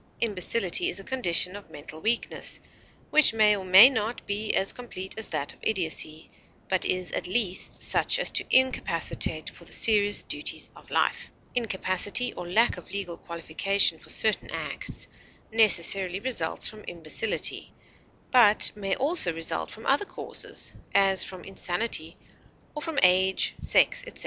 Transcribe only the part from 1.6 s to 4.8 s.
mental weakness, which may or may not be as